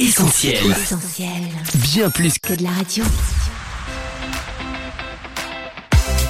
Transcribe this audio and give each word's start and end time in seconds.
Essentiel. 0.00 0.54
Essentiel. 0.70 1.28
Bien 1.74 2.08
plus 2.08 2.38
que 2.38 2.54
de 2.54 2.62
la 2.62 2.70
radio. 2.70 3.04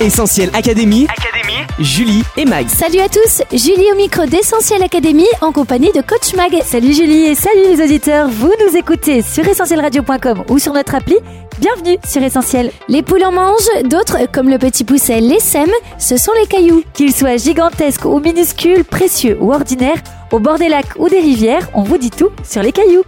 Essentiel 0.00 0.50
Académie, 0.54 1.06
Académie. 1.08 1.64
Julie 1.78 2.24
et 2.36 2.46
Mag. 2.46 2.66
Salut 2.66 2.98
à 2.98 3.08
tous, 3.08 3.42
Julie 3.52 3.86
au 3.92 3.94
micro 3.94 4.26
d'Essentiel 4.26 4.82
Academy 4.82 5.26
en 5.40 5.52
compagnie 5.52 5.92
de 5.92 6.00
Coach 6.00 6.34
Mag. 6.34 6.60
Salut 6.64 6.92
Julie 6.92 7.26
et 7.26 7.36
salut 7.36 7.76
les 7.76 7.84
auditeurs, 7.84 8.28
vous 8.28 8.52
nous 8.66 8.76
écoutez 8.76 9.22
sur 9.22 9.46
essentielradio.com 9.46 10.46
ou 10.48 10.58
sur 10.58 10.72
notre 10.72 10.96
appli. 10.96 11.14
Bienvenue 11.60 11.96
sur 12.04 12.24
Essentiel. 12.24 12.72
Les 12.88 13.04
poules 13.04 13.22
en 13.22 13.30
mangent, 13.30 13.84
d'autres, 13.84 14.26
comme 14.32 14.48
le 14.48 14.58
petit 14.58 14.82
pousset 14.82 15.20
les 15.20 15.38
sèment, 15.38 15.70
ce 15.96 16.16
sont 16.16 16.32
les 16.40 16.48
cailloux. 16.48 16.82
Qu'ils 16.92 17.14
soient 17.14 17.36
gigantesques 17.36 18.04
ou 18.04 18.18
minuscules, 18.18 18.82
précieux 18.82 19.38
ou 19.40 19.52
ordinaires, 19.52 20.02
au 20.32 20.40
bord 20.40 20.58
des 20.58 20.68
lacs 20.68 20.96
ou 20.96 21.08
des 21.08 21.20
rivières, 21.20 21.68
on 21.72 21.84
vous 21.84 21.98
dit 21.98 22.10
tout 22.10 22.30
sur 22.42 22.64
les 22.64 22.72
cailloux. 22.72 23.04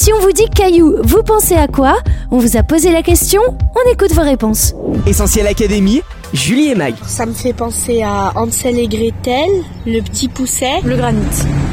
Si 0.00 0.14
on 0.14 0.18
vous 0.18 0.32
dit 0.32 0.48
cailloux, 0.48 0.96
vous 1.02 1.22
pensez 1.22 1.56
à 1.56 1.68
quoi? 1.68 1.98
On 2.30 2.38
vous 2.38 2.56
a 2.56 2.62
posé 2.62 2.90
la 2.90 3.02
question, 3.02 3.42
on 3.50 3.92
écoute 3.92 4.14
vos 4.14 4.22
réponses. 4.22 4.72
Essentiel 5.06 5.46
Académie, 5.46 6.00
Julie 6.32 6.70
et 6.70 6.74
Mag. 6.74 6.94
Ça 7.06 7.26
me 7.26 7.34
fait 7.34 7.52
penser 7.52 8.00
à 8.02 8.32
Hansel 8.34 8.78
et 8.78 8.88
Gretel, 8.88 9.50
le 9.84 10.00
petit 10.00 10.28
pousset. 10.28 10.80
Le 10.86 10.96
granit. 10.96 11.20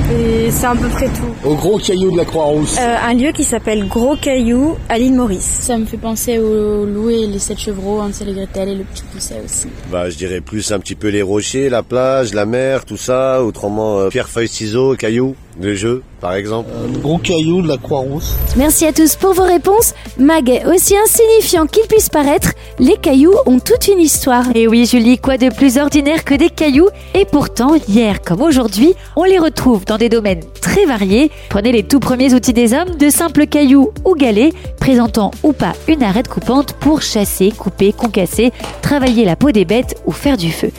Et 0.10 0.50
c'est 0.52 0.66
à 0.66 0.74
peu 0.74 0.88
près 0.88 1.08
tout. 1.08 1.48
Au 1.48 1.56
gros 1.56 1.78
caillou 1.78 2.12
de 2.12 2.18
la 2.18 2.24
Croix-Rousse. 2.24 2.78
Euh, 2.80 2.96
un 3.06 3.14
lieu 3.14 3.32
qui 3.34 3.44
s'appelle 3.44 3.88
Gros 3.88 4.16
Caillou 4.16 4.76
à 4.88 4.98
l'île 4.98 5.14
Maurice. 5.14 5.44
Ça 5.44 5.78
me 5.78 5.86
fait 5.86 5.98
penser 5.98 6.40
au 6.40 6.86
loup 6.86 7.10
et 7.10 7.28
les 7.28 7.40
sept 7.40 7.60
chevreaux, 7.60 8.00
Hansel 8.00 8.30
et 8.30 8.34
Gretel 8.34 8.70
et 8.70 8.76
le 8.76 8.86
petit 8.86 9.04
pousset 9.12 9.42
aussi. 9.44 9.68
Bah, 9.92 10.10
je 10.10 10.16
dirais 10.16 10.40
plus 10.40 10.72
un 10.72 10.80
petit 10.80 10.96
peu 10.96 11.10
les 11.10 11.22
rochers, 11.22 11.70
la 11.70 11.84
plage, 11.84 12.34
la 12.34 12.46
mer, 12.46 12.86
tout 12.86 12.96
ça. 12.96 13.44
Autrement, 13.44 14.00
euh, 14.00 14.10
pierre, 14.10 14.30
feuille, 14.30 14.48
ciseaux, 14.48 14.96
cailloux, 14.96 15.36
de 15.60 15.74
jeu, 15.74 16.04
par 16.22 16.36
exemple. 16.36 16.70
Le 16.94 17.00
gros 17.00 17.18
caillou 17.18 17.62
de 17.62 17.68
la 17.68 17.78
Croix-Rousse. 17.78 18.34
Merci 18.56 18.86
à 18.86 18.94
tous 18.94 19.16
pour 19.16 19.34
vos 19.34 19.44
réponses. 19.44 19.94
Mag, 20.18 20.64
aussi 20.74 20.96
insignifiant 20.96 21.66
qu'il 21.66 21.86
puisse 21.88 22.10
paraître, 22.10 22.52
les 22.80 22.96
cailloux 22.96 23.36
ont 23.46 23.60
toute 23.60 23.88
une 23.88 24.00
histoire. 24.00 24.46
Et 24.56 24.68
oui, 24.68 24.86
Julie, 24.86 25.18
quoi 25.18 25.38
de 25.38 25.50
plus 25.50 25.78
ordinaire 25.78 26.24
que 26.24 26.36
des 26.36 26.50
cailloux? 26.50 26.90
Et 27.14 27.26
pourtant, 27.26 27.76
hier 27.90 28.22
comme 28.22 28.42
aujourd'hui, 28.42 28.94
on 29.16 29.24
les 29.24 29.40
retrouve 29.40 29.84
dans 29.86 29.97
des 29.98 30.10
domaines 30.10 30.44
très 30.62 30.86
variés. 30.86 31.32
Prenez 31.50 31.72
les 31.72 31.84
tout 31.84 32.00
premiers 32.00 32.34
outils 32.34 32.54
des 32.54 32.74
hommes, 32.74 32.96
de 32.96 33.10
simples 33.10 33.48
cailloux 33.48 33.92
ou 34.06 34.16
galets, 34.16 34.54
présentant 34.80 35.32
ou 35.44 35.54
pas 35.54 35.74
une 35.88 36.04
arête 36.04 36.28
coupante 36.28 36.74
pour 36.74 37.02
chasser, 37.02 37.52
couper, 37.52 37.94
concasser, 37.94 38.52
travailler 38.82 39.26
la 39.26 39.36
peau 39.36 39.52
des 39.52 39.66
bêtes 39.66 40.02
ou 40.06 40.12
faire 40.12 40.38
du 40.38 40.52
feu. 40.52 40.72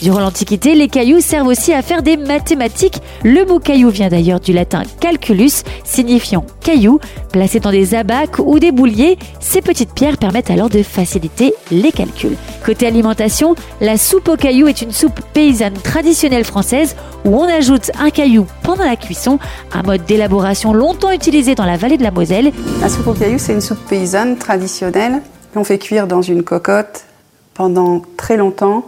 Durant 0.00 0.20
l'Antiquité, 0.20 0.76
les 0.76 0.86
cailloux 0.86 1.20
servent 1.20 1.48
aussi 1.48 1.72
à 1.72 1.82
faire 1.82 2.02
des 2.02 2.16
mathématiques. 2.16 3.02
Le 3.24 3.44
mot 3.44 3.58
caillou 3.58 3.90
vient 3.90 4.08
d'ailleurs 4.08 4.38
du 4.38 4.52
latin 4.52 4.82
calculus, 5.00 5.64
signifiant 5.84 6.44
caillou. 6.60 7.00
Placés 7.32 7.58
dans 7.58 7.72
des 7.72 7.96
abacs 7.96 8.38
ou 8.38 8.60
des 8.60 8.70
bouliers, 8.70 9.18
ces 9.40 9.60
petites 9.60 9.92
pierres 9.92 10.16
permettent 10.16 10.52
alors 10.52 10.70
de 10.70 10.84
faciliter 10.84 11.52
les 11.72 11.90
calculs. 11.90 12.36
Côté 12.64 12.86
alimentation, 12.86 13.56
la 13.80 13.96
soupe 13.96 14.28
aux 14.28 14.36
cailloux 14.36 14.68
est 14.68 14.82
une 14.82 14.92
soupe 14.92 15.20
paysanne 15.32 15.74
traditionnelle 15.74 16.44
française 16.44 16.94
où 17.24 17.36
on 17.36 17.48
ajoute 17.48 17.90
un 17.98 18.10
caillou 18.10 18.46
pendant 18.62 18.84
la 18.84 18.94
cuisson, 18.94 19.40
un 19.72 19.82
mode 19.82 20.04
d'élaboration 20.04 20.72
longtemps 20.72 21.10
utilisé 21.10 21.56
dans 21.56 21.66
la 21.66 21.76
vallée 21.76 21.96
de 21.96 22.04
la 22.04 22.12
Moselle. 22.12 22.52
La 22.80 22.88
soupe 22.88 23.08
aux 23.08 23.14
cailloux, 23.14 23.38
c'est 23.38 23.52
une 23.52 23.60
soupe 23.60 23.84
paysanne 23.88 24.38
traditionnelle 24.38 25.22
qu'on 25.52 25.64
fait 25.64 25.78
cuire 25.78 26.06
dans 26.06 26.22
une 26.22 26.44
cocotte 26.44 27.04
pendant 27.54 28.02
très 28.16 28.36
longtemps. 28.36 28.84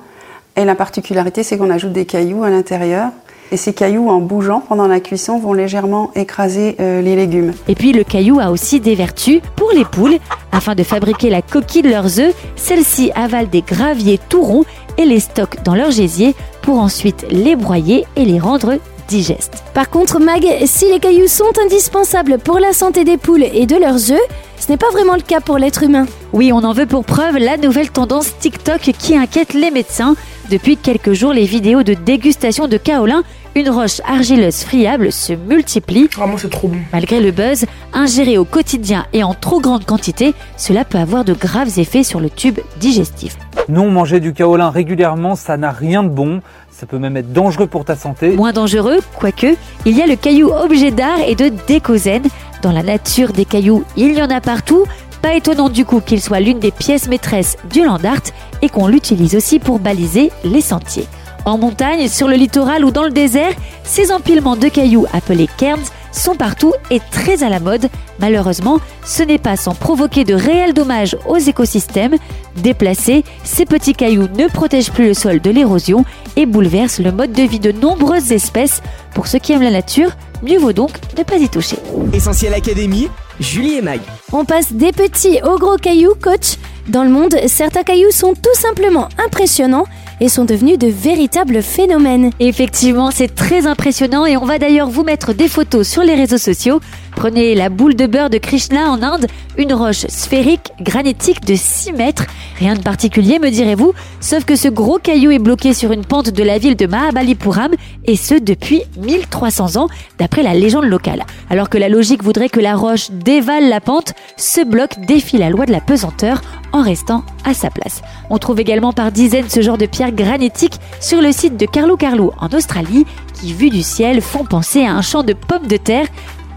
Et 0.61 0.67
la 0.67 0.75
particularité, 0.75 1.43
c'est 1.43 1.57
qu'on 1.57 1.71
ajoute 1.71 1.93
des 1.93 2.05
cailloux 2.05 2.45
à 2.45 2.51
l'intérieur. 2.51 3.13
Et 3.51 3.57
ces 3.57 3.73
cailloux, 3.73 4.11
en 4.11 4.19
bougeant 4.19 4.61
pendant 4.61 4.87
la 4.87 5.01
cuisson, 5.01 5.39
vont 5.39 5.55
légèrement 5.55 6.11
écraser 6.15 6.77
euh, 6.81 7.01
les 7.01 7.17
légumes. 7.17 7.55
Et 7.67 7.75
puis 7.75 7.95
le 7.95 8.05
caillou 8.05 8.41
a 8.41 8.51
aussi 8.51 8.79
des 8.79 8.95
vertus 8.95 9.41
pour 9.57 9.71
les 9.73 9.87
poules. 9.87 10.19
Afin 10.53 10.75
de 10.75 10.83
fabriquer 10.83 11.31
la 11.31 11.41
coquille 11.41 11.81
de 11.81 11.89
leurs 11.89 12.21
œufs, 12.21 12.35
celles-ci 12.57 13.11
avalent 13.15 13.49
des 13.51 13.63
graviers 13.63 14.21
tout 14.29 14.43
ronds 14.43 14.67
et 14.99 15.07
les 15.07 15.21
stockent 15.21 15.63
dans 15.65 15.75
leur 15.75 15.93
gésier 15.93 16.35
pour 16.61 16.79
ensuite 16.79 17.25
les 17.31 17.57
broyer 17.57 18.05
et 18.17 18.27
les 18.27 18.39
rendre 18.39 18.75
digestes. 19.09 19.65
Par 19.73 19.89
contre, 19.89 20.21
Mag, 20.21 20.47
si 20.67 20.91
les 20.93 21.01
cailloux 21.01 21.27
sont 21.27 21.53
indispensables 21.65 22.39
pour 22.39 22.59
la 22.59 22.75
santé 22.75 23.05
des 23.05 23.17
poules 23.17 23.45
et 23.45 23.65
de 23.65 23.77
leurs 23.77 24.13
œufs, 24.13 24.29
ce 24.59 24.71
n'est 24.71 24.77
pas 24.77 24.91
vraiment 24.91 25.15
le 25.15 25.23
cas 25.23 25.41
pour 25.41 25.57
l'être 25.57 25.83
humain. 25.83 26.05
Oui, 26.35 26.53
on 26.53 26.59
en 26.59 26.75
veut 26.75 26.87
pour 26.87 27.07
preuve 27.07 27.39
la 27.39 27.57
nouvelle 27.57 27.91
tendance 27.91 28.39
TikTok 28.39 28.93
qui 28.99 29.17
inquiète 29.17 29.55
les 29.55 29.71
médecins. 29.71 30.15
Depuis 30.51 30.77
quelques 30.77 31.13
jours, 31.13 31.33
les 31.33 31.45
vidéos 31.45 31.85
de 31.85 31.95
dégustation 31.95 32.67
de 32.67 32.77
kaolin, 32.77 33.23
une 33.55 33.71
roche 33.71 34.01
argileuse 34.05 34.65
friable, 34.65 35.13
se 35.13 35.33
multiplient. 35.33 36.09
Vraiment, 36.13 36.37
c'est 36.39 36.51
trop 36.51 36.67
bon. 36.67 36.79
Malgré 36.93 37.21
le 37.21 37.31
buzz, 37.31 37.67
ingéré 37.93 38.37
au 38.37 38.45
quotidien 38.45 39.07
et 39.13 39.23
en 39.23 39.33
trop 39.33 39.61
grande 39.61 39.85
quantité, 39.85 40.35
cela 40.57 40.85
peut 40.85 40.99
avoir 40.99 41.25
de 41.25 41.35
graves 41.35 41.79
effets 41.79 42.03
sur 42.03 42.19
le 42.19 42.29
tube 42.29 42.59
digestif. 42.81 43.37
Non, 43.69 43.93
manger 43.93 44.19
du 44.19 44.33
kaolin 44.33 44.71
régulièrement, 44.71 45.37
ça 45.37 45.57
n'a 45.57 45.71
rien 45.71 46.03
de 46.03 46.09
bon. 46.09 46.43
Ça 46.73 46.85
peut 46.85 46.99
même 46.99 47.17
être 47.17 47.33
dangereux 47.33 47.69
pour 47.69 47.85
ta 47.85 47.95
santé. 47.95 48.31
Moins 48.31 48.53
dangereux, 48.53 48.99
quoique, 49.17 49.55
il 49.87 49.97
y 49.97 50.03
a 50.03 50.07
le 50.09 50.17
caillou 50.17 50.51
objet 50.51 50.91
d'art 50.91 51.21
et 51.29 51.37
de 51.37 51.53
décosène. 51.69 52.25
Dans 52.63 52.73
la 52.73 52.83
nature 52.83 53.33
des 53.33 53.45
cailloux, 53.45 53.85
il 53.97 54.19
y 54.19 54.23
en 54.23 54.31
a 54.31 54.41
partout. 54.41 54.85
Pas 55.23 55.35
étonnant 55.35 55.69
du 55.69 55.85
coup 55.85 56.01
qu'il 56.01 56.21
soit 56.21 56.41
l'une 56.41 56.59
des 56.59 56.71
pièces 56.71 57.09
maîtresses 57.09 57.57
du 57.73 57.85
land 57.85 58.05
art 58.05 58.23
et 58.63 58.69
qu'on 58.69 58.87
l'utilise 58.87 59.37
aussi 59.37 59.59
pour 59.59 59.79
baliser 59.79 60.31
les 60.45 60.61
sentiers. 60.63 61.07
En 61.45 61.59
montagne, 61.59 62.09
sur 62.09 62.29
le 62.29 62.37
littoral 62.37 62.85
ou 62.85 62.91
dans 62.91 63.05
le 63.05 63.11
désert, 63.11 63.55
ces 63.83 64.13
empilements 64.13 64.57
de 64.57 64.69
cailloux 64.69 65.07
appelés 65.13 65.49
cairns 65.57 65.91
sont 66.13 66.35
partout 66.35 66.73
et 66.91 67.01
très 67.11 67.43
à 67.43 67.49
la 67.49 67.61
mode. 67.61 67.89
Malheureusement, 68.19 68.81
ce 69.05 69.23
n'est 69.23 69.39
pas 69.39 69.57
sans 69.57 69.75
provoquer 69.75 70.25
de 70.25 70.35
réels 70.35 70.75
dommages 70.75 71.17
aux 71.27 71.39
écosystèmes. 71.39 72.17
Déplacés, 72.57 73.25
ces 73.45 73.65
petits 73.65 73.95
cailloux 73.95 74.29
ne 74.37 74.49
protègent 74.49 74.91
plus 74.91 75.07
le 75.07 75.15
sol 75.15 75.41
de 75.41 75.51
l'érosion 75.51 76.05
et 76.37 76.47
bouleversent 76.47 77.01
le 77.01 77.13
mode 77.13 77.33
de 77.33 77.43
vie 77.43 77.61
de 77.61 77.73
nombreuses 77.73 78.33
espèces. 78.33 78.83
Pour 79.15 79.27
ceux 79.27 79.39
qui 79.39 79.53
aiment 79.53 79.63
la 79.63 79.71
nature, 79.71 80.11
mieux 80.43 80.59
vaut 80.59 80.73
donc 80.73 80.91
ne 81.17 81.23
pas 81.23 81.37
y 81.37 81.49
toucher. 81.49 81.77
Essentiel 82.13 82.55
Académie, 82.55 83.09
Julie 83.41 83.77
et 83.77 83.83
Mag. 83.83 84.01
On 84.33 84.45
passe 84.45 84.73
des 84.73 84.93
petits 84.93 85.41
aux 85.43 85.59
gros 85.59 85.77
cailloux, 85.77 86.15
coach. 86.23 86.57
Dans 86.89 87.05
le 87.05 87.11
monde, 87.11 87.35
certains 87.47 87.83
cailloux 87.83 88.11
sont 88.11 88.35
tout 88.35 88.55
simplement 88.55 89.09
impressionnants 89.25 89.87
et 90.21 90.29
sont 90.29 90.45
devenus 90.45 90.79
de 90.79 90.89
véritables 90.89 91.63
phénomènes. 91.63 92.31
Effectivement, 92.39 93.11
c'est 93.11 93.35
très 93.35 93.67
impressionnant 93.67 94.27
et 94.27 94.37
on 94.37 94.45
va 94.45 94.59
d'ailleurs 94.59 94.91
vous 94.91 95.05
mettre 95.05 95.33
des 95.33 95.49
photos 95.49 95.89
sur 95.89 96.03
les 96.03 96.15
réseaux 96.15 96.39
sociaux. 96.39 96.81
Prenez 97.17 97.55
la 97.55 97.69
boule 97.69 97.95
de 97.95 98.07
beurre 98.07 98.31
de 98.31 98.39
Krishna 98.39 98.91
en 98.91 99.03
Inde, 99.03 99.27
une 99.59 99.73
roche 99.73 100.07
sphérique 100.09 100.73
granitique 100.81 101.45
de 101.45 101.55
6 101.55 101.93
mètres. 101.93 102.25
Rien 102.59 102.75
de 102.75 102.83
particulier, 102.83 103.39
me 103.39 103.51
direz-vous, 103.51 103.93
sauf 104.21 104.45
que 104.45 104.57
ce 104.57 104.69
gros 104.69 104.99
caillou 104.99 105.31
est 105.31 105.39
bloqué 105.39 105.75
sur 105.75 105.93
une 105.93 106.05
pente 106.05 106.31
de 106.31 106.43
la 106.43 106.59
ville 106.59 106.77
de 106.77 106.87
Mahabalipuram 106.87 107.73
et 108.05 108.17
ce 108.17 108.35
depuis 108.35 108.83
1300 108.99 109.77
ans, 109.77 109.89
d'après 110.19 110.43
la 110.43 110.55
légende 110.55 110.85
locale. 110.85 111.25
Alors 111.51 111.69
que 111.69 111.79
la 111.79 111.89
logique 111.89 112.23
voudrait 112.23 112.49
que 112.49 112.61
la 112.61 112.75
roche 112.75 113.11
dévale 113.11 113.69
la 113.69 113.81
pente, 113.81 114.15
ce 114.37 114.65
bloc 114.65 114.99
défie 115.07 115.39
la 115.39 115.51
loi 115.51 115.67
de 115.67 115.73
la 115.73 115.81
pesanteur 115.81 116.41
en 116.73 116.83
restant 116.83 117.25
à 117.45 117.55
sa 117.55 117.71
place. 117.71 118.03
On 118.31 118.39
trouve 118.39 118.61
également 118.61 118.93
par 118.93 119.13
dizaines 119.13 119.49
ce 119.49 119.61
genre 119.61 119.79
de 119.79 119.87
pierres 119.87 120.13
granitiques 120.13 120.79
sur 121.01 121.21
le 121.21 121.33
site 121.33 121.57
de 121.57 121.67
Carlo 121.67 121.97
Carlo 121.97 122.33
en 122.39 122.49
Australie 122.49 123.05
qui, 123.35 123.53
vu 123.53 123.71
du 123.71 123.83
ciel, 123.83 124.21
font 124.21 124.45
penser 124.45 124.85
à 124.85 124.93
un 124.93 125.03
champ 125.03 125.23
de 125.23 125.33
pommes 125.33 125.67
de 125.67 125.77
terre 125.77 126.07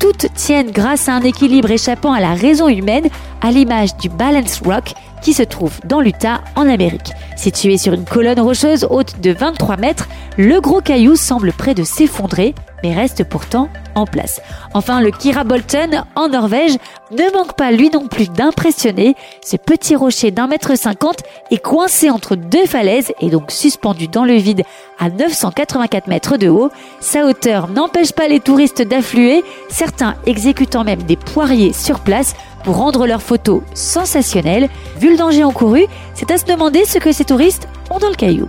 toutes 0.03 0.33
tiennent 0.33 0.69
grâce 0.69 1.07
à 1.07 1.13
un 1.13 1.21
équilibre 1.21 1.71
échappant 1.71 2.11
à 2.11 2.19
la 2.19 2.33
raison 2.33 2.67
humaine, 2.67 3.07
à 3.41 3.51
l'image 3.51 3.95
du 3.95 4.09
Balance 4.09 4.61
Rock 4.65 4.91
qui 5.21 5.31
se 5.31 5.43
trouve 5.43 5.79
dans 5.85 6.01
l'Utah 6.01 6.41
en 6.57 6.67
Amérique. 6.67 7.13
Situé 7.37 7.77
sur 7.77 7.93
une 7.93 8.03
colonne 8.03 8.41
rocheuse 8.41 8.85
haute 8.89 9.21
de 9.21 9.31
23 9.31 9.77
mètres, 9.77 10.09
le 10.37 10.59
gros 10.59 10.81
caillou 10.81 11.15
semble 11.15 11.53
près 11.53 11.73
de 11.73 11.85
s'effondrer, 11.85 12.53
mais 12.83 12.93
reste 12.93 13.23
pourtant 13.23 13.69
en 13.95 14.05
place. 14.05 14.41
Enfin, 14.73 15.01
le 15.01 15.11
Kira 15.11 15.43
Bolton 15.43 16.03
en 16.15 16.27
Norvège 16.27 16.77
ne 17.11 17.33
manque 17.33 17.53
pas 17.53 17.71
lui 17.71 17.89
non 17.89 18.07
plus 18.07 18.27
d'impressionner. 18.27 19.15
Ce 19.43 19.55
petit 19.55 19.95
rocher 19.95 20.31
d'un 20.31 20.47
mètre 20.47 20.77
cinquante 20.77 21.19
est 21.51 21.63
coincé 21.63 22.09
entre 22.09 22.35
deux 22.35 22.65
falaises 22.65 23.13
et 23.21 23.29
donc 23.29 23.51
suspendu 23.51 24.07
dans 24.07 24.25
le 24.25 24.35
vide 24.35 24.63
à 24.99 25.09
984 25.09 26.07
mètres 26.07 26.37
de 26.37 26.49
haut. 26.49 26.71
Sa 26.99 27.25
hauteur 27.25 27.69
n'empêche 27.69 28.11
pas 28.11 28.27
les 28.27 28.39
touristes 28.39 28.81
d'affluer, 28.81 29.43
certains 29.69 30.15
exécutant 30.25 30.83
même 30.83 31.03
des 31.03 31.17
poiriers 31.17 31.73
sur 31.73 31.99
place 31.99 32.35
pour 32.63 32.77
rendre 32.77 33.07
leurs 33.07 33.21
photos 33.21 33.61
sensationnelles. 33.73 34.69
Vu 34.97 35.11
le 35.11 35.17
danger 35.17 35.43
encouru, 35.43 35.85
c'est 36.13 36.31
à 36.31 36.37
se 36.37 36.45
demander 36.45 36.85
ce 36.85 36.97
que 36.97 37.11
ces 37.11 37.25
touristes 37.25 37.67
ont 37.89 37.99
dans 37.99 38.09
le 38.09 38.15
caillou. 38.15 38.47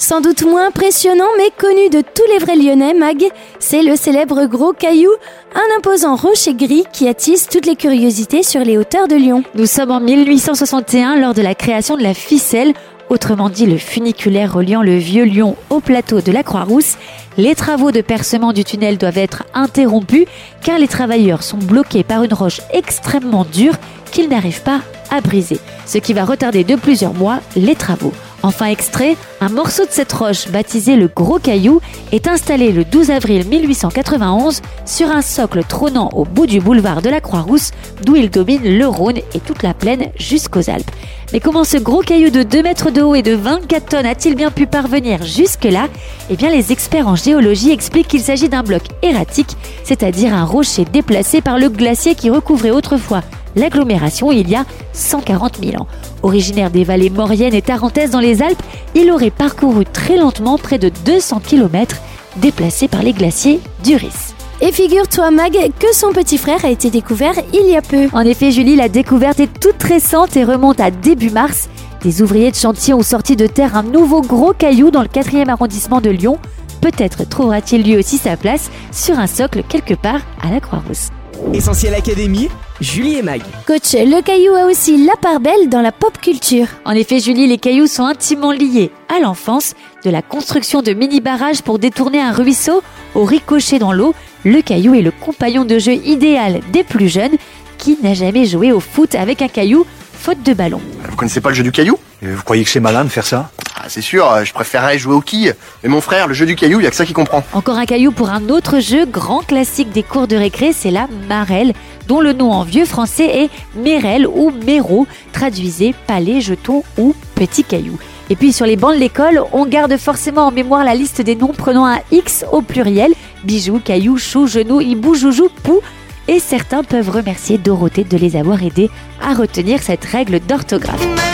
Sans 0.00 0.20
doute 0.20 0.44
moins 0.44 0.68
impressionnant 0.68 1.26
mais 1.36 1.50
connu 1.58 1.90
de 1.90 2.02
tous 2.02 2.22
les 2.30 2.38
vrais 2.38 2.54
Lyonnais, 2.54 2.94
Mag, 2.94 3.24
c'est 3.58 3.82
le 3.82 3.96
célèbre 3.96 4.46
Gros 4.46 4.72
Caillou, 4.72 5.10
un 5.56 5.76
imposant 5.76 6.14
rocher 6.14 6.54
gris 6.54 6.84
qui 6.92 7.08
attise 7.08 7.48
toutes 7.48 7.66
les 7.66 7.74
curiosités 7.74 8.44
sur 8.44 8.60
les 8.60 8.78
hauteurs 8.78 9.08
de 9.08 9.16
Lyon. 9.16 9.42
Nous 9.56 9.66
sommes 9.66 9.90
en 9.90 9.98
1861 9.98 11.16
lors 11.16 11.34
de 11.34 11.42
la 11.42 11.56
création 11.56 11.96
de 11.96 12.04
la 12.04 12.14
ficelle 12.14 12.74
autrement 13.10 13.50
dit 13.50 13.66
le 13.66 13.76
funiculaire 13.76 14.54
reliant 14.54 14.82
le 14.82 14.96
vieux 14.96 15.24
Lyon 15.24 15.56
au 15.68 15.80
plateau 15.80 16.20
de 16.20 16.30
la 16.30 16.44
Croix-Rousse, 16.44 16.96
les 17.36 17.56
travaux 17.56 17.90
de 17.90 18.00
percement 18.00 18.52
du 18.52 18.62
tunnel 18.62 18.98
doivent 18.98 19.18
être 19.18 19.44
interrompus 19.52 20.26
car 20.62 20.78
les 20.78 20.88
travailleurs 20.88 21.42
sont 21.42 21.58
bloqués 21.58 22.04
par 22.04 22.22
une 22.22 22.34
roche 22.34 22.60
extrêmement 22.72 23.44
dure 23.44 23.74
qu'ils 24.12 24.28
n'arrivent 24.28 24.62
pas 24.62 24.80
à 25.10 25.20
briser, 25.20 25.58
ce 25.86 25.98
qui 25.98 26.12
va 26.12 26.24
retarder 26.24 26.62
de 26.62 26.76
plusieurs 26.76 27.14
mois 27.14 27.40
les 27.56 27.74
travaux. 27.74 28.12
Enfin 28.44 28.66
extrait, 28.66 29.16
un 29.40 29.48
morceau 29.48 29.84
de 29.84 29.90
cette 29.90 30.12
roche 30.12 30.48
baptisé 30.48 30.94
le 30.94 31.08
Gros 31.08 31.40
Caillou 31.40 31.80
est 32.12 32.28
installé 32.28 32.70
le 32.70 32.84
12 32.84 33.10
avril 33.10 33.44
1891 33.48 34.62
sur 34.86 35.10
un 35.10 35.22
socle 35.22 35.64
trônant 35.64 36.10
au 36.12 36.24
bout 36.24 36.46
du 36.46 36.60
boulevard 36.60 37.02
de 37.02 37.10
la 37.10 37.20
Croix-Rousse 37.20 37.72
d'où 38.04 38.14
il 38.14 38.30
domine 38.30 38.62
le 38.62 38.86
Rhône 38.86 39.18
et 39.18 39.40
toute 39.40 39.64
la 39.64 39.74
plaine 39.74 40.10
jusqu'aux 40.16 40.70
Alpes. 40.70 40.90
Mais 41.32 41.40
comment 41.40 41.64
ce 41.64 41.78
gros 41.78 42.00
caillou 42.00 42.30
de 42.30 42.44
2 42.44 42.62
mètres 42.62 42.90
de 42.92 43.02
haut 43.02 43.16
et 43.16 43.22
de 43.22 43.34
24 43.34 43.86
tonnes 43.86 44.06
a-t-il 44.06 44.36
bien 44.36 44.52
pu 44.52 44.66
parvenir 44.66 45.24
jusque-là? 45.24 45.88
Eh 46.30 46.36
bien 46.36 46.48
les 46.48 46.70
experts 46.70 47.08
en 47.08 47.16
géologie 47.16 47.72
expliquent 47.72 48.08
qu'il 48.08 48.22
s'agit 48.22 48.48
d'un 48.48 48.62
bloc 48.62 48.82
erratique, 49.02 49.56
c'est-à-dire 49.82 50.32
un 50.32 50.44
rocher 50.44 50.84
déplacé 50.84 51.40
par 51.40 51.58
le 51.58 51.68
glacier 51.68 52.14
qui 52.14 52.30
recouvrait 52.30 52.70
autrefois 52.70 53.22
l'agglomération 53.58 54.32
il 54.32 54.48
y 54.48 54.54
a 54.54 54.64
140 54.92 55.58
000 55.62 55.82
ans. 55.82 55.86
Originaire 56.22 56.70
des 56.70 56.84
vallées 56.84 57.10
mauriennes 57.10 57.54
et 57.54 57.62
tarentaises 57.62 58.10
dans 58.10 58.20
les 58.20 58.42
Alpes, 58.42 58.62
il 58.94 59.10
aurait 59.10 59.30
parcouru 59.30 59.84
très 59.84 60.16
lentement 60.16 60.58
près 60.58 60.78
de 60.78 60.90
200 61.04 61.40
km, 61.46 61.96
déplacé 62.36 62.88
par 62.88 63.02
les 63.02 63.12
glaciers 63.12 63.60
d'Uris. 63.84 64.34
Et 64.60 64.72
figure-toi, 64.72 65.30
Mag, 65.30 65.52
que 65.78 65.94
son 65.94 66.12
petit 66.12 66.36
frère 66.36 66.64
a 66.64 66.70
été 66.70 66.90
découvert 66.90 67.34
il 67.52 67.70
y 67.70 67.76
a 67.76 67.82
peu. 67.82 68.08
En 68.12 68.22
effet, 68.22 68.50
Julie, 68.50 68.74
la 68.74 68.88
découverte 68.88 69.38
est 69.38 69.60
toute 69.60 69.80
récente 69.82 70.36
et 70.36 70.42
remonte 70.42 70.80
à 70.80 70.90
début 70.90 71.30
mars. 71.30 71.68
Des 72.02 72.22
ouvriers 72.22 72.50
de 72.50 72.56
chantier 72.56 72.92
ont 72.92 73.02
sorti 73.02 73.36
de 73.36 73.46
terre 73.46 73.76
un 73.76 73.84
nouveau 73.84 74.20
gros 74.20 74.52
caillou 74.52 74.90
dans 74.90 75.02
le 75.02 75.08
4e 75.08 75.48
arrondissement 75.48 76.00
de 76.00 76.10
Lyon. 76.10 76.38
Peut-être 76.80 77.28
trouvera-t-il 77.28 77.84
lui 77.84 77.96
aussi 77.96 78.18
sa 78.18 78.36
place 78.36 78.70
sur 78.90 79.18
un 79.18 79.28
socle 79.28 79.62
quelque 79.68 79.94
part 79.94 80.20
à 80.42 80.50
la 80.50 80.60
Croix-Rousse. 80.60 81.08
Essentiel 81.52 81.94
Académie, 81.94 82.48
Julie 82.80 83.16
et 83.16 83.22
Mag. 83.22 83.42
Coach, 83.66 83.94
le 83.94 84.22
caillou 84.22 84.54
a 84.54 84.64
aussi 84.66 85.04
la 85.04 85.16
part 85.16 85.40
belle 85.40 85.68
dans 85.68 85.80
la 85.80 85.90
pop 85.90 86.16
culture. 86.20 86.68
En 86.84 86.92
effet, 86.92 87.18
Julie, 87.18 87.48
les 87.48 87.58
cailloux 87.58 87.88
sont 87.88 88.04
intimement 88.04 88.52
liés 88.52 88.92
à 89.08 89.18
l'enfance, 89.20 89.74
de 90.04 90.10
la 90.10 90.22
construction 90.22 90.80
de 90.80 90.92
mini-barrages 90.92 91.62
pour 91.62 91.80
détourner 91.80 92.20
un 92.20 92.30
ruisseau 92.30 92.82
au 93.16 93.24
ricochet 93.24 93.80
dans 93.80 93.92
l'eau. 93.92 94.14
Le 94.44 94.60
caillou 94.62 94.94
est 94.94 95.02
le 95.02 95.10
compagnon 95.10 95.64
de 95.64 95.78
jeu 95.80 95.94
idéal 95.94 96.60
des 96.72 96.84
plus 96.84 97.08
jeunes. 97.08 97.36
Qui 97.78 97.98
n'a 98.02 98.14
jamais 98.14 98.44
joué 98.44 98.70
au 98.72 98.80
foot 98.80 99.14
avec 99.16 99.42
un 99.42 99.48
caillou 99.48 99.84
faute 100.12 100.42
de 100.44 100.52
ballon 100.52 100.80
Vous 101.08 101.16
connaissez 101.16 101.40
pas 101.40 101.48
le 101.48 101.54
jeu 101.56 101.62
du 101.64 101.72
caillou? 101.72 101.98
Vous 102.22 102.42
croyez 102.42 102.64
que 102.64 102.70
c'est 102.70 102.80
malin 102.80 103.04
de 103.04 103.08
faire 103.08 103.26
ça? 103.26 103.50
C'est 103.88 104.02
sûr, 104.02 104.44
je 104.44 104.52
préférerais 104.52 104.98
jouer 104.98 105.14
au 105.14 105.20
quilles. 105.20 105.54
Mais 105.82 105.88
mon 105.88 106.00
frère, 106.00 106.28
le 106.28 106.34
jeu 106.34 106.46
du 106.46 106.56
caillou, 106.56 106.80
il 106.80 106.84
y 106.84 106.86
a 106.86 106.90
que 106.90 106.96
ça 106.96 107.06
qui 107.06 107.14
comprend. 107.14 107.42
Encore 107.52 107.76
un 107.76 107.86
caillou 107.86 108.12
pour 108.12 108.30
un 108.30 108.48
autre 108.50 108.80
jeu, 108.80 109.06
grand 109.06 109.40
classique 109.40 109.90
des 109.90 110.02
cours 110.02 110.28
de 110.28 110.36
récré, 110.36 110.72
c'est 110.72 110.90
la 110.90 111.08
marelle, 111.28 111.72
dont 112.06 112.20
le 112.20 112.32
nom 112.32 112.52
en 112.52 112.62
vieux 112.62 112.84
français 112.84 113.26
est 113.26 113.50
mérelle 113.76 114.26
ou 114.26 114.52
méro, 114.66 115.06
traduisez 115.32 115.94
palais, 116.06 116.40
jeton 116.40 116.82
ou 116.98 117.14
petit 117.34 117.64
caillou. 117.64 117.98
Et 118.30 118.36
puis 118.36 118.52
sur 118.52 118.66
les 118.66 118.76
bancs 118.76 118.94
de 118.94 119.00
l'école, 119.00 119.42
on 119.52 119.64
garde 119.66 119.96
forcément 119.96 120.46
en 120.46 120.50
mémoire 120.50 120.84
la 120.84 120.94
liste 120.94 121.22
des 121.22 121.34
noms 121.34 121.54
prenant 121.56 121.86
un 121.86 122.00
X 122.12 122.44
au 122.52 122.60
pluriel, 122.60 123.12
bijoux, 123.44 123.80
caillou, 123.82 124.18
chou, 124.18 124.46
genou, 124.46 124.80
hibou, 124.80 125.14
joujou, 125.14 125.48
pou, 125.62 125.80
et 126.28 126.40
certains 126.40 126.84
peuvent 126.84 127.08
remercier 127.08 127.56
Dorothée 127.56 128.04
de 128.04 128.18
les 128.18 128.36
avoir 128.36 128.62
aidés 128.62 128.90
à 129.22 129.32
retenir 129.32 129.82
cette 129.82 130.04
règle 130.04 130.40
d'orthographe. 130.40 131.27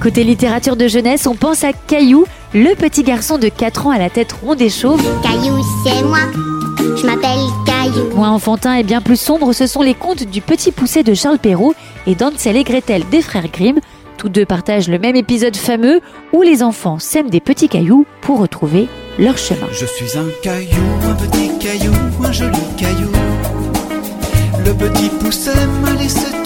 Côté 0.00 0.22
littérature 0.22 0.76
de 0.76 0.86
jeunesse, 0.86 1.26
on 1.26 1.34
pense 1.34 1.64
à 1.64 1.72
Caillou, 1.72 2.24
le 2.54 2.76
petit 2.76 3.02
garçon 3.02 3.36
de 3.36 3.48
4 3.48 3.88
ans 3.88 3.90
à 3.90 3.98
la 3.98 4.08
tête 4.08 4.32
ronde 4.32 4.62
et 4.62 4.70
chauve. 4.70 5.02
Caillou, 5.22 5.56
c'est 5.84 6.04
moi. 6.04 6.20
Je 6.96 7.04
m'appelle 7.04 7.40
Caillou. 7.66 8.14
Moins 8.14 8.30
enfantin 8.30 8.74
et 8.74 8.84
bien 8.84 9.00
plus 9.00 9.18
sombre, 9.18 9.52
ce 9.52 9.66
sont 9.66 9.82
les 9.82 9.94
contes 9.94 10.22
du 10.22 10.40
petit 10.40 10.70
poussé 10.70 11.02
de 11.02 11.14
Charles 11.14 11.38
Perrault 11.38 11.74
et 12.06 12.14
d'Ansel 12.14 12.56
et 12.56 12.62
Gretel 12.62 13.02
des 13.10 13.22
frères 13.22 13.48
Grimm. 13.52 13.80
Tous 14.18 14.28
deux 14.28 14.46
partagent 14.46 14.88
le 14.88 15.00
même 15.00 15.16
épisode 15.16 15.56
fameux 15.56 16.00
où 16.32 16.42
les 16.42 16.62
enfants 16.62 17.00
sèment 17.00 17.30
des 17.30 17.40
petits 17.40 17.68
cailloux 17.68 18.06
pour 18.20 18.38
retrouver 18.38 18.88
leur 19.18 19.36
chemin. 19.36 19.66
Je 19.72 19.86
suis 19.86 20.16
un 20.16 20.26
caillou, 20.42 20.82
un 21.08 21.14
petit 21.14 21.58
caillou, 21.58 21.92
un 22.24 22.32
joli 22.32 22.58
caillou. 22.76 23.10
Le 24.64 24.72
petit 24.74 25.08
poussé 25.08 25.50
m'a 25.82 25.92
laissé 25.94 26.37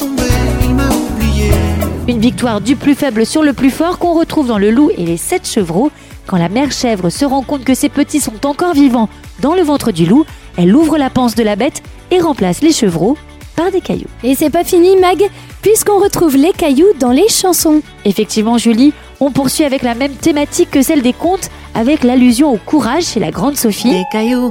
Une 2.09 2.21
victoire 2.21 2.61
du 2.61 2.77
plus 2.77 2.95
faible 2.95 3.25
sur 3.25 3.43
le 3.43 3.53
plus 3.53 3.71
fort 3.71 3.99
qu'on 3.99 4.13
retrouve 4.13 4.49
dans 4.49 4.59
le 4.59 4.71
loup 4.71 4.91
et 4.97 5.05
les 5.05 5.17
sept 5.17 5.49
chevreaux. 5.49 5.91
Quand 6.27 6.37
la 6.37 6.49
mère 6.49 6.73
chèvre 6.73 7.11
se 7.11 7.25
rend 7.25 7.43
compte 7.43 7.65
que 7.65 7.75
ses 7.75 7.89
petits 7.89 8.21
sont 8.21 8.47
encore 8.47 8.75
vivants 8.75 9.09
dans 9.41 9.55
le 9.55 9.63
ventre 9.63 9.93
du 9.93 10.07
loup, 10.07 10.25
elle 10.57 10.75
ouvre 10.75 10.99
la 10.99 11.11
panse 11.11 11.35
de 11.35 11.43
la 11.43 11.57
bête 11.57 11.83
et 12.11 12.21
remplace 12.21 12.61
les 12.61 12.73
chevreaux 12.73 13.17
par 13.57 13.71
des 13.71 13.81
cailloux. 13.81 14.09
Et 14.25 14.35
c'est 14.35 14.51
pas 14.51 14.65
fini, 14.65 14.97
Mag, 14.97 15.23
puisqu'on 15.63 15.99
retrouve 15.99 16.37
les 16.37 16.53
cailloux 16.53 16.93
dans 16.99 17.11
les 17.11 17.29
chansons. 17.29 17.83
Effectivement, 18.05 18.59
Julie, 18.59 18.93
on 19.21 19.31
poursuit 19.31 19.65
avec 19.65 19.83
la 19.83 19.95
même 19.95 20.15
thématique 20.15 20.71
que 20.71 20.83
celle 20.83 21.03
des 21.03 21.13
contes, 21.13 21.51
avec 21.75 22.03
l'allusion 22.03 22.53
au 22.53 22.59
courage 22.59 23.05
chez 23.05 23.21
la 23.21 23.31
grande 23.31 23.57
Sophie. 23.57 23.91
Des 23.91 24.05
cailloux, 24.11 24.51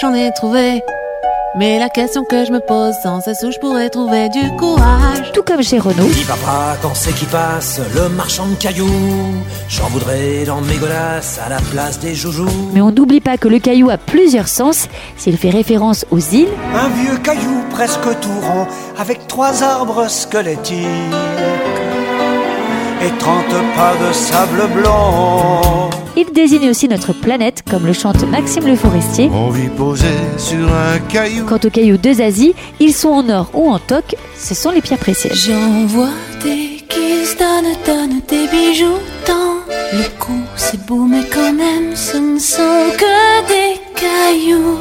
j'en 0.00 0.14
ai 0.14 0.30
trouvé. 0.32 0.82
Mais 1.58 1.80
la 1.80 1.88
question 1.88 2.24
que 2.24 2.44
je 2.44 2.52
me 2.52 2.60
pose, 2.60 2.94
sans 3.02 3.20
cesse 3.20 3.42
où 3.42 3.50
je 3.50 3.58
pourrais 3.58 3.90
trouver 3.90 4.28
du 4.28 4.40
courage. 4.56 5.32
Tout 5.34 5.42
comme 5.42 5.62
chez 5.62 5.80
Renault. 5.80 6.06
Dis 6.06 6.24
papa, 6.24 6.76
quand 6.80 6.94
c'est 6.94 7.12
qui 7.12 7.24
passe, 7.24 7.80
le 7.92 8.08
marchand 8.08 8.46
de 8.46 8.54
cailloux. 8.54 8.86
J'en 9.68 9.88
voudrais 9.88 10.44
dans 10.44 10.60
mes 10.60 10.76
godasses 10.76 11.40
à 11.44 11.48
la 11.48 11.58
place 11.72 11.98
des 11.98 12.14
joujoux. 12.14 12.70
Mais 12.72 12.80
on 12.80 12.92
n'oublie 12.92 13.20
pas 13.20 13.36
que 13.36 13.48
le 13.48 13.58
caillou 13.58 13.90
a 13.90 13.98
plusieurs 13.98 14.46
sens. 14.46 14.86
S'il 15.16 15.36
fait 15.36 15.50
référence 15.50 16.06
aux 16.12 16.20
îles. 16.20 16.48
Un 16.72 16.88
vieux 16.88 17.18
caillou 17.18 17.64
presque 17.70 18.20
tout 18.20 18.40
rond, 18.40 18.68
avec 18.96 19.26
trois 19.26 19.64
arbres 19.64 20.08
squelettiques. 20.08 20.86
Et 23.02 23.10
trente 23.18 23.54
pas 23.74 23.94
de 23.96 24.12
sable 24.12 24.68
blanc. 24.80 25.79
Il 26.16 26.32
désigne 26.32 26.68
aussi 26.70 26.88
notre 26.88 27.12
planète, 27.12 27.62
comme 27.70 27.86
le 27.86 27.92
chante 27.92 28.22
Maxime 28.28 28.66
Le 28.66 28.76
Forestier. 28.76 29.30
On 29.32 29.50
vit 29.50 29.68
posé 29.68 30.06
sur 30.38 30.66
un 30.72 30.98
caillou. 31.08 31.46
Quant 31.46 31.58
aux 31.64 31.70
cailloux 31.70 31.96
de 31.98 32.12
Zazie, 32.12 32.54
ils 32.80 32.92
sont 32.94 33.08
en 33.08 33.28
or 33.28 33.50
ou 33.54 33.70
en 33.70 33.78
toc, 33.78 34.16
ce 34.36 34.54
sont 34.54 34.70
les 34.70 34.80
pierres 34.80 34.98
précieuses. 34.98 35.46
J'en 35.46 35.86
vois 35.86 36.10
des 36.42 36.84
qui 36.88 37.24
se 37.24 37.36
donnent, 37.38 37.76
donnent 37.86 38.20
des 38.28 38.48
bijoux 38.48 38.98
tant. 39.24 39.56
Le 39.92 40.18
coup 40.18 40.42
c'est 40.56 40.84
beau, 40.86 41.04
mais 41.04 41.24
quand 41.32 41.52
même, 41.52 41.94
ce 41.94 42.16
ne 42.16 42.38
sont 42.38 42.90
que 42.96 43.46
des 43.48 43.80
cailloux. 43.94 44.78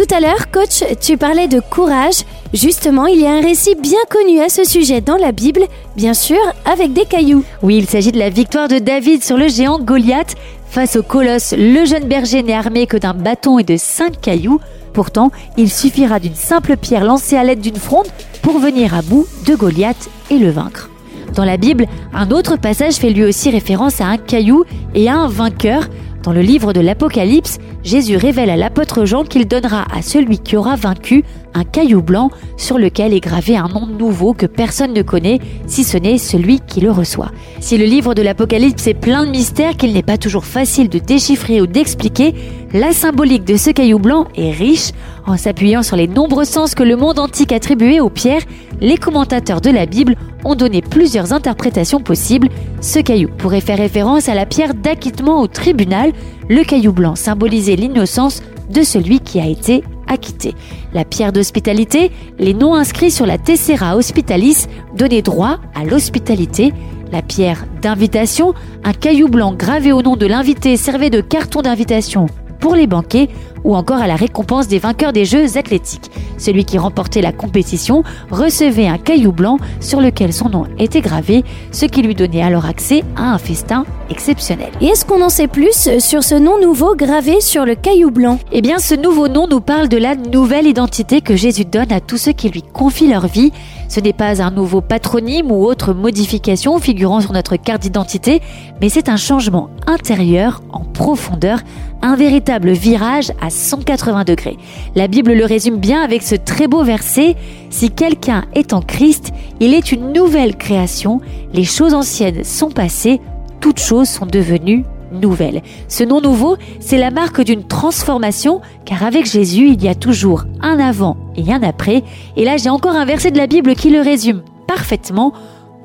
Tout 0.00 0.14
à 0.14 0.20
l'heure, 0.20 0.50
coach, 0.50 0.82
tu 0.98 1.18
parlais 1.18 1.46
de 1.46 1.60
courage. 1.60 2.24
Justement, 2.54 3.04
il 3.04 3.20
y 3.20 3.26
a 3.26 3.32
un 3.32 3.42
récit 3.42 3.74
bien 3.74 3.98
connu 4.08 4.40
à 4.40 4.48
ce 4.48 4.64
sujet 4.64 5.02
dans 5.02 5.18
la 5.18 5.30
Bible, 5.30 5.60
bien 5.94 6.14
sûr, 6.14 6.40
avec 6.64 6.94
des 6.94 7.04
cailloux. 7.04 7.44
Oui, 7.62 7.76
il 7.76 7.86
s'agit 7.86 8.10
de 8.10 8.18
la 8.18 8.30
victoire 8.30 8.66
de 8.66 8.78
David 8.78 9.22
sur 9.22 9.36
le 9.36 9.48
géant 9.48 9.78
Goliath. 9.78 10.36
Face 10.70 10.96
au 10.96 11.02
colosse, 11.02 11.52
le 11.54 11.84
jeune 11.84 12.04
berger 12.04 12.42
n'est 12.42 12.54
armé 12.54 12.86
que 12.86 12.96
d'un 12.96 13.12
bâton 13.12 13.58
et 13.58 13.62
de 13.62 13.76
cinq 13.76 14.18
cailloux. 14.22 14.58
Pourtant, 14.94 15.32
il 15.58 15.70
suffira 15.70 16.18
d'une 16.18 16.34
simple 16.34 16.78
pierre 16.78 17.04
lancée 17.04 17.36
à 17.36 17.44
l'aide 17.44 17.60
d'une 17.60 17.76
fronde 17.76 18.08
pour 18.40 18.58
venir 18.58 18.94
à 18.94 19.02
bout 19.02 19.26
de 19.46 19.54
Goliath 19.54 20.08
et 20.30 20.38
le 20.38 20.48
vaincre. 20.48 20.88
Dans 21.34 21.44
la 21.44 21.58
Bible, 21.58 21.86
un 22.14 22.30
autre 22.30 22.56
passage 22.56 22.94
fait 22.94 23.10
lui 23.10 23.24
aussi 23.24 23.50
référence 23.50 24.00
à 24.00 24.06
un 24.06 24.16
caillou 24.16 24.64
et 24.94 25.10
à 25.10 25.16
un 25.16 25.28
vainqueur. 25.28 25.88
Dans 26.22 26.32
le 26.32 26.42
livre 26.42 26.74
de 26.74 26.80
l'Apocalypse, 26.80 27.56
Jésus 27.82 28.16
révèle 28.16 28.50
à 28.50 28.56
l'apôtre 28.56 29.06
Jean 29.06 29.24
qu'il 29.24 29.48
donnera 29.48 29.86
à 29.90 30.02
celui 30.02 30.38
qui 30.38 30.54
aura 30.54 30.76
vaincu 30.76 31.24
un 31.54 31.64
caillou 31.64 32.02
blanc 32.02 32.30
sur 32.58 32.76
lequel 32.76 33.14
est 33.14 33.20
gravé 33.20 33.56
un 33.56 33.68
nom 33.68 33.86
nouveau 33.86 34.34
que 34.34 34.44
personne 34.44 34.92
ne 34.92 35.00
connaît, 35.00 35.38
si 35.66 35.82
ce 35.82 35.96
n'est 35.96 36.18
celui 36.18 36.60
qui 36.60 36.82
le 36.82 36.90
reçoit. 36.90 37.30
Si 37.60 37.78
le 37.78 37.86
livre 37.86 38.14
de 38.14 38.20
l'Apocalypse 38.20 38.86
est 38.86 38.94
plein 38.94 39.24
de 39.24 39.30
mystères 39.30 39.78
qu'il 39.78 39.94
n'est 39.94 40.02
pas 40.02 40.18
toujours 40.18 40.44
facile 40.44 40.90
de 40.90 40.98
déchiffrer 40.98 41.62
ou 41.62 41.66
d'expliquer, 41.66 42.34
la 42.74 42.92
symbolique 42.92 43.44
de 43.44 43.56
ce 43.56 43.70
caillou 43.70 43.98
blanc 43.98 44.26
est 44.36 44.52
riche. 44.52 44.90
En 45.26 45.38
s'appuyant 45.38 45.82
sur 45.82 45.96
les 45.96 46.06
nombreux 46.06 46.44
sens 46.44 46.74
que 46.74 46.82
le 46.82 46.96
monde 46.96 47.18
antique 47.18 47.52
attribuait 47.52 48.00
aux 48.00 48.10
pierres, 48.10 48.42
les 48.80 48.98
commentateurs 48.98 49.60
de 49.62 49.70
la 49.70 49.86
Bible 49.86 50.16
ont 50.44 50.54
donné 50.54 50.82
plusieurs 50.82 51.32
interprétations 51.32 52.00
possibles. 52.00 52.48
Ce 52.80 52.98
caillou 52.98 53.28
pourrait 53.28 53.60
faire 53.60 53.78
référence 53.78 54.28
à 54.28 54.34
la 54.34 54.46
pierre 54.46 54.74
d'acquittement 54.74 55.40
au 55.40 55.46
tribunal. 55.46 56.12
Le 56.48 56.62
caillou 56.64 56.92
blanc 56.92 57.16
symbolisait 57.16 57.76
l'innocence 57.76 58.42
de 58.70 58.82
celui 58.82 59.20
qui 59.20 59.40
a 59.40 59.46
été 59.46 59.82
acquitté. 60.06 60.54
La 60.92 61.04
pierre 61.04 61.32
d'hospitalité, 61.32 62.10
les 62.38 62.54
noms 62.54 62.74
inscrits 62.74 63.10
sur 63.10 63.26
la 63.26 63.38
Tessera 63.38 63.96
Hospitalis 63.96 64.66
donnaient 64.96 65.22
droit 65.22 65.58
à 65.74 65.84
l'hospitalité. 65.84 66.72
La 67.12 67.22
pierre 67.22 67.64
d'invitation, 67.82 68.54
un 68.84 68.92
caillou 68.92 69.28
blanc 69.28 69.52
gravé 69.52 69.92
au 69.92 70.02
nom 70.02 70.16
de 70.16 70.26
l'invité 70.26 70.76
servait 70.76 71.10
de 71.10 71.20
carton 71.20 71.62
d'invitation 71.62 72.26
pour 72.60 72.74
les 72.74 72.86
banquets 72.86 73.28
ou 73.64 73.74
encore 73.74 74.00
à 74.00 74.06
la 74.06 74.16
récompense 74.16 74.68
des 74.68 74.78
vainqueurs 74.78 75.12
des 75.12 75.24
Jeux 75.24 75.56
athlétiques. 75.56 76.10
Celui 76.40 76.64
qui 76.64 76.78
remportait 76.78 77.20
la 77.20 77.32
compétition 77.32 78.02
recevait 78.30 78.88
un 78.88 78.98
caillou 78.98 79.30
blanc 79.30 79.58
sur 79.78 80.00
lequel 80.00 80.32
son 80.32 80.48
nom 80.48 80.64
était 80.78 81.02
gravé, 81.02 81.44
ce 81.70 81.84
qui 81.84 82.02
lui 82.02 82.14
donnait 82.14 82.42
alors 82.42 82.64
accès 82.64 83.04
à 83.14 83.34
un 83.34 83.38
festin 83.38 83.84
exceptionnel. 84.08 84.70
Et 84.80 84.86
est-ce 84.86 85.04
qu'on 85.04 85.22
en 85.22 85.28
sait 85.28 85.48
plus 85.48 86.00
sur 86.00 86.24
ce 86.24 86.34
nom 86.34 86.58
nouveau 86.60 86.96
gravé 86.96 87.40
sur 87.40 87.66
le 87.66 87.74
caillou 87.74 88.10
blanc? 88.10 88.38
Eh 88.52 88.62
bien, 88.62 88.78
ce 88.78 88.94
nouveau 88.94 89.28
nom 89.28 89.46
nous 89.46 89.60
parle 89.60 89.88
de 89.88 89.98
la 89.98 90.16
nouvelle 90.16 90.66
identité 90.66 91.20
que 91.20 91.36
Jésus 91.36 91.66
donne 91.66 91.92
à 91.92 92.00
tous 92.00 92.16
ceux 92.16 92.32
qui 92.32 92.48
lui 92.48 92.62
confient 92.62 93.08
leur 93.08 93.26
vie. 93.26 93.52
Ce 93.88 94.00
n'est 94.00 94.12
pas 94.12 94.40
un 94.40 94.50
nouveau 94.50 94.80
patronyme 94.80 95.50
ou 95.50 95.64
autre 95.64 95.92
modification 95.92 96.78
figurant 96.78 97.20
sur 97.20 97.32
notre 97.32 97.56
carte 97.56 97.82
d'identité, 97.82 98.40
mais 98.80 98.88
c'est 98.88 99.08
un 99.08 99.16
changement 99.16 99.68
intérieur 99.86 100.62
en 100.72 100.84
profondeur, 100.84 101.58
un 102.02 102.14
véritable 102.14 102.70
virage 102.70 103.32
à 103.40 103.50
180 103.50 104.24
degrés. 104.24 104.56
La 104.94 105.08
Bible 105.08 105.32
le 105.32 105.44
résume 105.44 105.78
bien 105.78 106.02
avec 106.02 106.22
ce 106.22 106.29
très 106.36 106.68
beau 106.68 106.82
verset, 106.82 107.36
Si 107.70 107.90
quelqu'un 107.90 108.44
est 108.54 108.72
en 108.72 108.80
Christ, 108.82 109.32
il 109.60 109.74
est 109.74 109.92
une 109.92 110.12
nouvelle 110.12 110.56
création, 110.56 111.20
les 111.52 111.64
choses 111.64 111.94
anciennes 111.94 112.44
sont 112.44 112.70
passées, 112.70 113.20
toutes 113.60 113.80
choses 113.80 114.08
sont 114.08 114.26
devenues 114.26 114.84
nouvelles. 115.12 115.62
Ce 115.88 116.04
nom 116.04 116.20
nouveau, 116.20 116.56
c'est 116.80 116.98
la 116.98 117.10
marque 117.10 117.42
d'une 117.42 117.64
transformation, 117.64 118.60
car 118.84 119.04
avec 119.04 119.26
Jésus, 119.26 119.68
il 119.68 119.82
y 119.82 119.88
a 119.88 119.94
toujours 119.94 120.44
un 120.62 120.78
avant 120.78 121.16
et 121.36 121.52
un 121.52 121.62
après. 121.62 122.02
Et 122.36 122.44
là, 122.44 122.56
j'ai 122.56 122.70
encore 122.70 122.94
un 122.94 123.04
verset 123.04 123.30
de 123.30 123.38
la 123.38 123.46
Bible 123.46 123.74
qui 123.74 123.90
le 123.90 124.00
résume 124.00 124.42
parfaitement. 124.66 125.32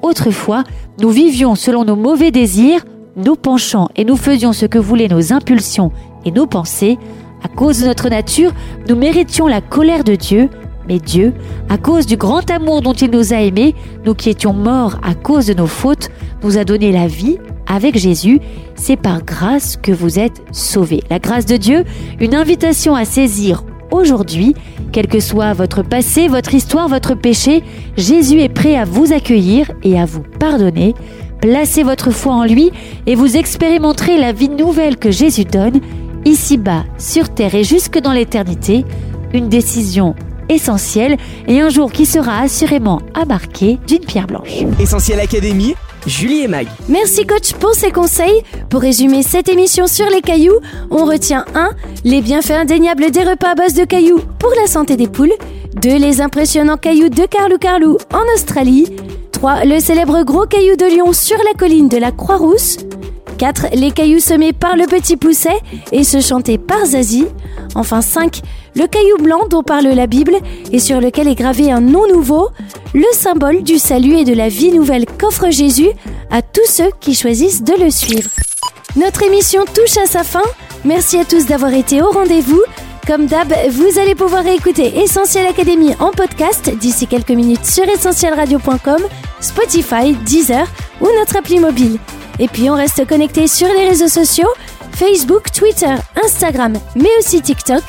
Autrefois, 0.01 0.63
nous 1.01 1.09
vivions 1.09 1.55
selon 1.55 1.85
nos 1.85 1.95
mauvais 1.95 2.31
désirs, 2.31 2.85
nos 3.15 3.35
penchants 3.35 3.89
et 3.95 4.05
nous 4.05 4.17
faisions 4.17 4.53
ce 4.53 4.65
que 4.65 4.77
voulaient 4.77 5.07
nos 5.07 5.33
impulsions 5.33 5.91
et 6.25 6.31
nos 6.31 6.45
pensées. 6.45 6.97
À 7.45 7.47
cause 7.47 7.81
de 7.81 7.85
notre 7.85 8.09
nature, 8.09 8.51
nous 8.89 8.95
méritions 8.95 9.45
la 9.45 9.61
colère 9.61 10.03
de 10.03 10.15
Dieu, 10.15 10.49
mais 10.89 10.97
Dieu, 10.97 11.31
à 11.69 11.77
cause 11.77 12.07
du 12.07 12.17
grand 12.17 12.49
amour 12.49 12.81
dont 12.81 12.93
il 12.93 13.11
nous 13.11 13.33
a 13.33 13.41
aimés, 13.41 13.75
nous 14.03 14.15
qui 14.15 14.31
étions 14.31 14.51
morts 14.51 14.97
à 15.03 15.13
cause 15.13 15.45
de 15.45 15.53
nos 15.53 15.67
fautes, 15.67 16.09
nous 16.41 16.57
a 16.57 16.63
donné 16.63 16.91
la 16.91 17.05
vie 17.05 17.37
avec 17.67 17.99
Jésus. 17.99 18.39
C'est 18.73 18.95
par 18.95 19.23
grâce 19.23 19.77
que 19.77 19.91
vous 19.91 20.17
êtes 20.17 20.41
sauvés. 20.51 21.03
La 21.11 21.19
grâce 21.19 21.45
de 21.45 21.55
Dieu, 21.55 21.83
une 22.19 22.33
invitation 22.33 22.95
à 22.95 23.05
saisir 23.05 23.63
aujourd'hui, 23.91 24.55
quel 24.91 25.05
que 25.05 25.19
soit 25.19 25.53
votre 25.53 25.83
passé, 25.83 26.27
votre 26.27 26.55
histoire, 26.55 26.87
votre 26.87 27.13
péché, 27.13 27.61
Jésus 27.95 28.39
est 28.39 28.49
prêt 28.49 28.75
à 28.75 28.85
vous 28.85 29.13
accueillir 29.13 29.69
et 29.83 29.99
à 29.99 30.05
vous 30.05 30.23
pardonner. 30.39 30.95
Placez 31.41 31.83
votre 31.83 32.09
foi 32.09 32.33
en 32.33 32.45
lui 32.45 32.71
et 33.05 33.13
vous 33.13 33.37
expérimenterez 33.37 34.17
la 34.17 34.31
vie 34.31 34.49
nouvelle 34.49 34.97
que 34.97 35.11
Jésus 35.11 35.45
donne, 35.45 35.79
ici-bas, 36.25 36.83
sur 36.97 37.29
terre 37.29 37.55
et 37.55 37.63
jusque 37.63 37.99
dans 37.99 38.11
l'éternité. 38.11 38.85
Une 39.33 39.49
décision 39.49 40.15
essentielle 40.49 41.17
et 41.47 41.61
un 41.61 41.69
jour 41.69 41.91
qui 41.91 42.05
sera 42.05 42.39
assurément 42.39 43.01
amarqué 43.13 43.79
d'une 43.87 43.99
pierre 43.99 44.27
blanche. 44.27 44.63
Essentiel 44.79 45.19
Académie, 45.19 45.75
Julie 46.05 46.41
et 46.41 46.47
Mag. 46.47 46.67
Merci 46.87 47.25
coach 47.25 47.53
pour 47.53 47.73
ces 47.73 47.91
conseils. 47.91 48.43
Pour 48.69 48.81
résumer 48.81 49.23
cette 49.23 49.49
émission 49.49 49.87
sur 49.87 50.07
les 50.09 50.21
cailloux, 50.21 50.59
on 50.91 51.05
retient 51.05 51.45
1. 51.55 51.71
Les 52.03 52.21
bienfaits 52.21 52.51
indéniables 52.51 53.11
des 53.11 53.23
repas 53.23 53.51
à 53.51 53.55
base 53.55 53.73
de 53.73 53.85
cailloux 53.85 54.21
pour 54.39 54.51
la 54.61 54.67
santé 54.67 54.97
des 54.97 55.07
poules. 55.07 55.33
2. 55.81 55.97
Les 55.97 56.21
impressionnants 56.21 56.77
cailloux 56.77 57.09
de 57.09 57.25
Carlou 57.25 57.57
Carlou 57.57 57.97
en 58.13 58.33
Australie. 58.35 58.95
3. 59.31 59.65
Le 59.65 59.79
célèbre 59.79 60.23
gros 60.23 60.45
caillou 60.45 60.75
de 60.75 60.85
Lyon 60.85 61.11
sur 61.11 61.37
la 61.37 61.57
colline 61.57 61.89
de 61.89 61.97
la 61.97 62.11
Croix-Rousse. 62.11 62.77
4. 63.37 63.67
Les 63.73 63.91
cailloux 63.91 64.19
semés 64.19 64.53
par 64.53 64.75
le 64.75 64.85
petit 64.85 65.17
pousset 65.17 65.59
et 65.91 66.03
se 66.03 66.21
chantés 66.21 66.57
par 66.57 66.85
Zazie. 66.85 67.27
Enfin 67.75 68.01
5. 68.01 68.41
Le 68.75 68.87
caillou 68.87 69.17
blanc 69.17 69.47
dont 69.49 69.63
parle 69.63 69.87
la 69.87 70.07
Bible 70.07 70.35
et 70.71 70.79
sur 70.79 70.99
lequel 70.99 71.27
est 71.27 71.35
gravé 71.35 71.71
un 71.71 71.81
nom 71.81 72.07
nouveau, 72.07 72.49
le 72.93 73.05
symbole 73.13 73.63
du 73.63 73.77
salut 73.77 74.17
et 74.17 74.25
de 74.25 74.33
la 74.33 74.49
vie 74.49 74.71
nouvelle 74.71 75.05
qu'offre 75.05 75.49
Jésus 75.49 75.89
à 76.31 76.41
tous 76.41 76.67
ceux 76.67 76.89
qui 76.99 77.15
choisissent 77.15 77.63
de 77.63 77.73
le 77.73 77.89
suivre. 77.89 78.29
Notre 78.95 79.23
émission 79.23 79.63
touche 79.65 79.97
à 79.97 80.05
sa 80.05 80.23
fin. 80.23 80.43
Merci 80.83 81.17
à 81.17 81.25
tous 81.25 81.45
d'avoir 81.45 81.73
été 81.73 82.01
au 82.01 82.11
rendez-vous. 82.11 82.61
Comme 83.05 83.27
d'hab, 83.27 83.53
vous 83.69 83.99
allez 83.99 84.15
pouvoir 84.15 84.43
réécouter 84.43 84.99
Essentiel 84.99 85.45
Académie 85.45 85.93
en 85.99 86.11
podcast 86.11 86.75
d'ici 86.75 87.05
quelques 87.05 87.31
minutes 87.31 87.65
sur 87.65 87.87
essentielradio.com, 87.87 89.01
Spotify, 89.41 90.13
Deezer 90.25 90.65
ou 91.01 91.07
notre 91.19 91.37
appli 91.37 91.59
mobile. 91.59 91.99
Et 92.39 92.47
puis 92.47 92.69
on 92.69 92.75
reste 92.75 93.05
connecté 93.07 93.47
sur 93.47 93.67
les 93.67 93.87
réseaux 93.89 94.07
sociaux, 94.07 94.49
Facebook, 94.91 95.51
Twitter, 95.51 95.95
Instagram, 96.23 96.73
mais 96.95 97.09
aussi 97.19 97.41
TikTok. 97.41 97.83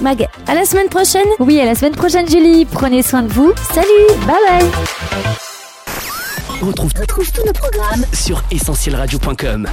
Mag, 0.00 0.28
à 0.46 0.54
la 0.54 0.64
semaine 0.64 0.88
prochaine 0.88 1.26
Oui, 1.38 1.60
à 1.60 1.66
la 1.66 1.74
semaine 1.74 1.94
prochaine 1.94 2.28
Julie, 2.28 2.64
prenez 2.64 3.02
soin 3.02 3.22
de 3.22 3.28
vous. 3.28 3.52
Salut, 3.74 3.86
bye 4.26 4.36
bye 4.48 4.68
On 6.62 6.66
retrouve, 6.66 6.92
tous 6.94 7.44
nos 7.44 7.52
programmes 7.52 8.04
sur 8.12 8.42
essentielradio.com. 8.50 9.68